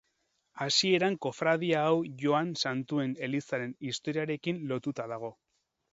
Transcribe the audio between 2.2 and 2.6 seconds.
Joan